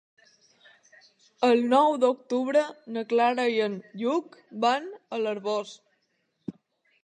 El 1.47 1.61
nou 1.73 1.97
d'octubre 2.05 2.65
na 2.97 3.05
Clara 3.13 3.47
i 3.59 3.61
en 3.69 3.77
Lluc 4.03 4.41
van 4.67 4.91
a 5.19 5.23
l'Arboç. 5.25 5.79